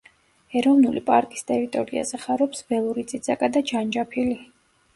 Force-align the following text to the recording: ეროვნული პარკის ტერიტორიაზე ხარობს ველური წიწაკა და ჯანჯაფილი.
ეროვნული 0.61 1.03
პარკის 1.09 1.45
ტერიტორიაზე 1.51 2.21
ხარობს 2.25 2.65
ველური 2.73 3.07
წიწაკა 3.15 3.53
და 3.59 3.65
ჯანჯაფილი. 3.73 4.43